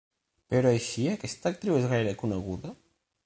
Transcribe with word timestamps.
Però 0.53 0.71
així 0.77 1.05
aquesta 1.11 1.51
actriu 1.53 1.77
és 1.81 1.87
gaire 1.93 2.17
coneguda? 2.25 2.75